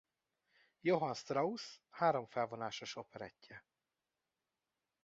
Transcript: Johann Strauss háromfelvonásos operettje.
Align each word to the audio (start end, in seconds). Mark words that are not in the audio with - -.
Johann 0.81 1.13
Strauss 1.15 1.79
háromfelvonásos 1.89 2.95
operettje. 2.95 3.65